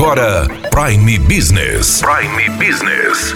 [0.00, 2.00] agora Prime Business.
[2.00, 3.34] Prime Business.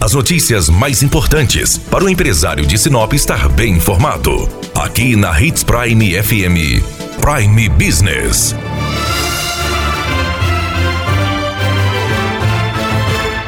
[0.00, 4.48] As notícias mais importantes para o empresário de Sinop estar bem informado.
[4.74, 6.82] Aqui na Hits Prime FM.
[7.20, 8.56] Prime Business.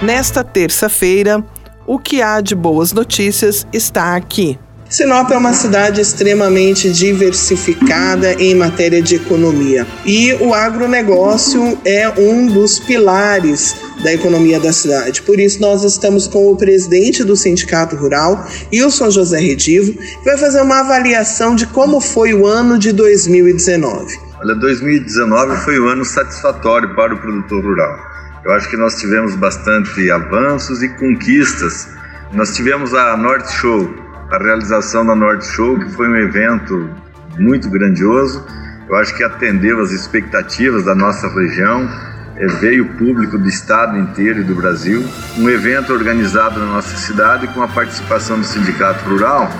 [0.00, 1.44] Nesta terça-feira,
[1.84, 4.56] o que há de boas notícias está aqui.
[4.90, 12.48] Sinop é uma cidade extremamente diversificada em matéria de economia e o agronegócio é um
[12.48, 15.22] dos pilares da economia da cidade.
[15.22, 20.36] Por isso, nós estamos com o presidente do Sindicato Rural, Wilson José Redivo, que vai
[20.36, 24.18] fazer uma avaliação de como foi o ano de 2019.
[24.40, 27.96] Olha, 2019 foi um ano satisfatório para o produtor rural.
[28.44, 31.86] Eu acho que nós tivemos bastante avanços e conquistas.
[32.32, 36.88] Nós tivemos a Norte Show, a realização da Norte Show, que foi um evento
[37.36, 38.44] muito grandioso.
[38.88, 41.88] Eu acho que atendeu as expectativas da nossa região.
[42.36, 45.04] É, veio público do estado inteiro e do Brasil.
[45.36, 49.50] Um evento organizado na nossa cidade com a participação do Sindicato Rural,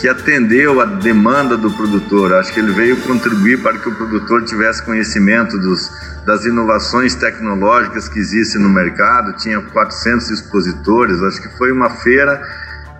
[0.00, 2.34] que atendeu a demanda do produtor.
[2.34, 5.90] Acho que ele veio contribuir para que o produtor tivesse conhecimento dos,
[6.24, 9.36] das inovações tecnológicas que existem no mercado.
[9.36, 11.20] Tinha 400 expositores.
[11.20, 12.40] Acho que foi uma feira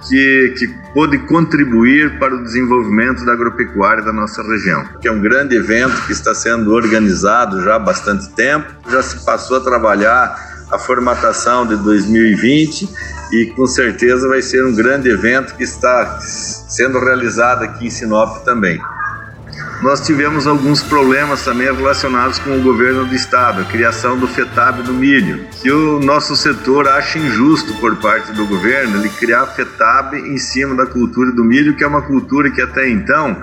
[0.09, 4.85] que, que pôde contribuir para o desenvolvimento da agropecuária da nossa região.
[5.01, 9.25] Que é um grande evento que está sendo organizado já há bastante tempo, já se
[9.25, 10.37] passou a trabalhar
[10.71, 12.89] a formatação de 2020
[13.33, 18.45] e com certeza vai ser um grande evento que está sendo realizado aqui em Sinop
[18.45, 18.81] também
[19.85, 24.83] nós tivemos alguns problemas também relacionados com o governo do estado, a criação do FETAB
[24.83, 30.15] do milho, que o nosso setor acha injusto por parte do governo ele criar FETAB
[30.15, 33.37] em cima da cultura do milho, que é uma cultura que até então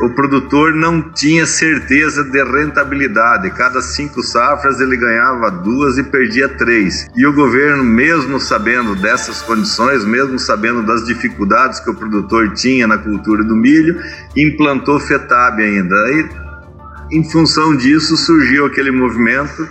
[0.00, 3.50] o produtor não tinha certeza de rentabilidade.
[3.50, 7.06] Cada cinco safras ele ganhava duas e perdia três.
[7.14, 12.86] E o governo, mesmo sabendo dessas condições, mesmo sabendo das dificuldades que o produtor tinha
[12.86, 14.00] na cultura do milho,
[14.34, 15.94] implantou FETAB ainda.
[16.06, 16.28] Aí,
[17.12, 19.68] em função disso, surgiu aquele movimento,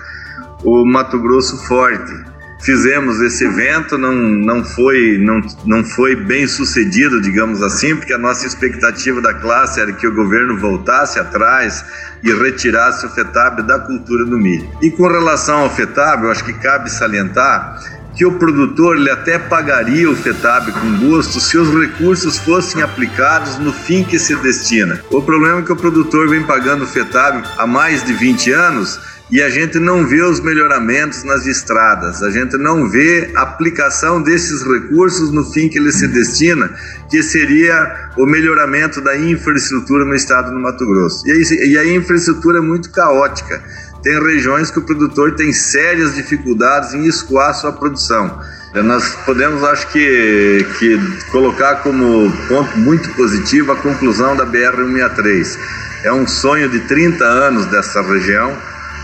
[0.63, 2.28] o Mato Grosso Forte
[2.59, 8.17] fizemos esse evento, não, não, foi, não, não foi bem sucedido, digamos assim, porque a
[8.17, 11.85] nossa expectativa da classe era que o governo voltasse atrás
[12.21, 14.69] e retirasse o FETAB da cultura do milho.
[14.81, 17.79] E com relação ao FETAB, eu acho que cabe salientar
[18.15, 23.57] que o produtor ele até pagaria o FETAB com gosto se os recursos fossem aplicados
[23.59, 25.01] no fim que se destina.
[25.09, 28.99] O problema é que o produtor vem pagando o FETAB há mais de 20 anos
[29.31, 34.63] e a gente não vê os melhoramentos nas estradas, a gente não vê aplicação desses
[34.63, 36.71] recursos no fim que ele se destina,
[37.09, 41.23] que seria o melhoramento da infraestrutura no estado do Mato Grosso.
[41.27, 43.61] E a infraestrutura é muito caótica.
[44.01, 48.39] Tem regiões que o produtor tem sérias dificuldades em escoar sua produção.
[48.73, 50.99] Nós podemos, acho que, que
[51.31, 55.57] colocar como ponto muito positivo a conclusão da BR-163.
[56.03, 58.55] É um sonho de 30 anos dessa região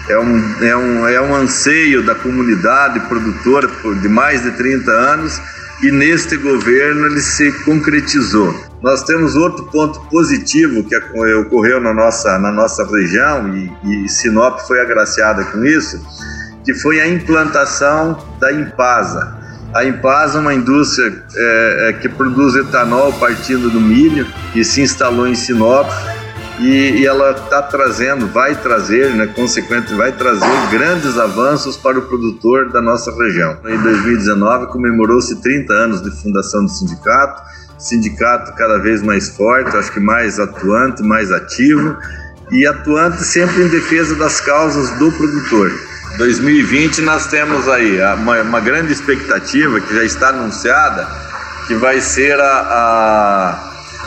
[0.08, 3.68] é um, é um, é um anseio da comunidade produtora
[4.02, 5.42] de mais de 30 anos
[5.82, 8.54] e neste governo ele se concretizou.
[8.82, 10.96] Nós temos outro ponto positivo que
[11.42, 13.72] ocorreu na nossa, na nossa região e,
[14.06, 16.00] e Sinop foi agraciada com isso,
[16.64, 19.36] que foi a implantação da Impasa.
[19.74, 24.82] A Impasa é uma indústria é, é, que produz etanol partindo do milho e se
[24.82, 25.90] instalou em Sinop
[26.60, 32.02] e, e ela está trazendo, vai trazer, né, consequentemente, vai trazer grandes avanços para o
[32.04, 33.58] produtor da nossa região.
[33.66, 37.42] Em 2019 comemorou-se 30 anos de fundação do sindicato,
[37.78, 41.98] sindicato cada vez mais forte, acho que mais atuante, mais ativo
[42.52, 45.72] e atuante sempre em defesa das causas do produtor.
[46.18, 51.06] 2020 nós temos aí uma, uma grande expectativa que já está anunciada,
[51.68, 53.60] que vai ser a,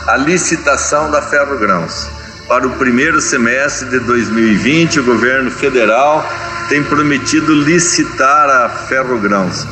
[0.07, 2.18] a, a licitação da Ferro Grãos
[2.49, 6.27] para o primeiro semestre de 2020, o governo federal
[6.67, 9.67] tem prometido licitar a Ferrogrãos.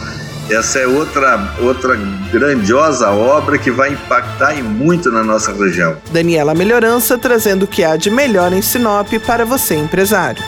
[0.48, 2.00] Essa é outra, outra
[2.32, 5.98] grandiosa obra que vai impactar em muito na nossa região.
[6.12, 10.42] Daniela Melhorança trazendo o que há de melhor em Sinop para você, empresário.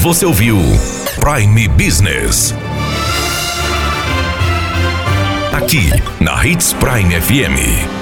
[0.00, 0.58] Você ouviu
[1.20, 2.54] Prime Business.
[5.52, 8.01] Aqui, na Hits Prime FM.